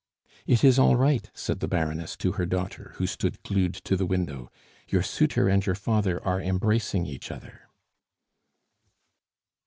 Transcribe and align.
"It 0.47 0.63
is 0.63 0.79
all 0.79 0.95
right," 0.95 1.29
said 1.35 1.59
the 1.59 1.67
Baroness 1.67 2.17
to 2.17 2.31
her 2.31 2.47
daughter, 2.47 2.93
who 2.95 3.05
stood 3.05 3.43
glued 3.43 3.75
to 3.75 3.95
the 3.95 4.07
window. 4.07 4.49
"Your 4.87 5.03
suitor 5.03 5.47
and 5.47 5.63
your 5.63 5.75
father 5.75 6.19
are 6.25 6.41
embracing 6.41 7.05
each 7.05 7.29
other." 7.29 7.67